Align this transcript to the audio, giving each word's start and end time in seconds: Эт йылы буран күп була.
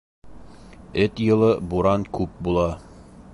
Эт 1.03 1.21
йылы 1.25 1.51
буран 1.75 2.07
күп 2.19 2.41
була. 2.49 2.67